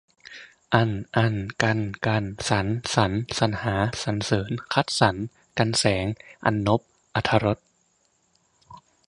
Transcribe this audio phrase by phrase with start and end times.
[0.73, 5.15] อัน อรร กัน กรร สัน สรร สรรหา สรรเสริญ คัดสรร
[5.57, 6.05] กรรแสง
[6.45, 6.81] อรรณพ
[7.15, 7.59] อรรถรส